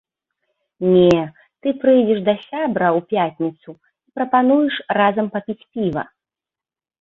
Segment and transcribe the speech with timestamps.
[0.93, 1.17] Не,
[1.65, 6.03] ты прыйдзеш да сябра ў пятніцу і прапануеш разам папіць піва.